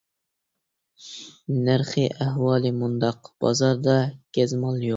نەرخى 1.67 2.07
ئەھۋالى 2.19 2.73
مۇنداق: 2.81 3.33
بازاردا 3.47 3.99
گەزمال 4.39 4.85
يوق. 4.87 4.89